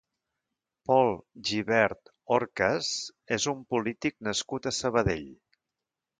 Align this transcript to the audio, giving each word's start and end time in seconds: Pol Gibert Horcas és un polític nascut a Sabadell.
Pol 0.89 1.11
Gibert 1.49 2.09
Horcas 2.37 2.89
és 3.39 3.47
un 3.53 3.61
polític 3.75 4.19
nascut 4.31 4.73
a 4.73 4.77
Sabadell. 4.81 5.31